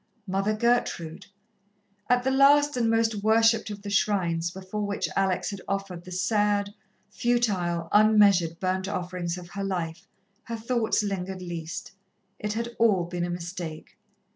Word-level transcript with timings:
Mother 0.25 0.55
Gertrude. 0.55 1.27
At 2.09 2.23
the 2.23 2.31
last 2.31 2.75
and 2.75 2.89
most 2.89 3.13
worshipped 3.21 3.69
of 3.69 3.83
the 3.83 3.91
shrines 3.91 4.49
before 4.49 4.81
which 4.83 5.07
Alex 5.15 5.51
had 5.51 5.61
offered 5.67 6.03
the 6.05 6.11
sad, 6.11 6.73
futile, 7.11 7.87
unmeasured 7.91 8.59
burnt 8.59 8.87
offerings 8.87 9.37
of 9.37 9.49
her 9.49 9.63
life, 9.63 10.07
her 10.45 10.57
thoughts 10.57 11.03
lingered 11.03 11.43
least. 11.43 11.91
It 12.39 12.53
had 12.53 12.69
all 12.79 13.03
been 13.03 13.25
a 13.25 13.29
mistake. 13.29 13.95